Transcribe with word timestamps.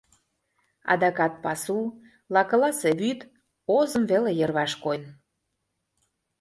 Адакат 0.91 1.33
пасу, 1.43 1.79
лакыласе 2.33 2.91
вӱд, 2.99 3.19
озым 3.77 4.03
веле 4.11 4.31
йырваш 4.39 4.71
койын. 4.83 5.05